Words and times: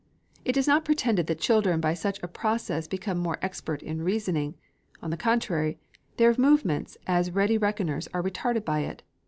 It 0.43 0.57
is 0.57 0.67
not 0.67 0.83
pretended 0.83 1.27
that 1.27 1.39
children 1.39 1.79
by 1.79 1.93
such 1.93 2.19
a 2.23 2.27
process 2.27 2.87
become 2.87 3.19
more 3.19 3.37
expert 3.43 3.83
in 3.83 4.01
reckoning. 4.03 4.55
On 4.99 5.11
the 5.11 5.15
contrary, 5.15 5.77
their 6.17 6.33
movements 6.39 6.97
as 7.05 7.29
ready 7.29 7.59
reckoners 7.59 8.07
are 8.11 8.23
retarded 8.23 8.65
by 8.65 8.79
it. 8.79 9.03